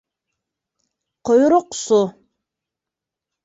Ҡойроҡсо... 1.31 2.03